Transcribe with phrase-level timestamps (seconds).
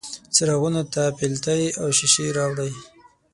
[0.35, 2.71] څراغونو ته پیلتې او ښیښې راوړي